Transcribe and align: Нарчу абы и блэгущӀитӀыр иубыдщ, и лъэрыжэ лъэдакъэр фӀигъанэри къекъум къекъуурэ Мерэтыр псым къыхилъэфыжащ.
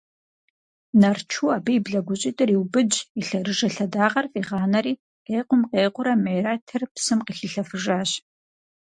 Нарчу 0.99 1.45
абы 1.55 1.71
и 1.77 1.79
блэгущӀитӀыр 1.85 2.49
иубыдщ, 2.55 2.97
и 3.19 3.21
лъэрыжэ 3.27 3.67
лъэдакъэр 3.75 4.25
фӀигъанэри 4.31 4.93
къекъум 5.25 5.61
къекъуурэ 5.69 6.13
Мерэтыр 6.23 6.81
псым 6.93 7.19
къыхилъэфыжащ. 7.25 8.09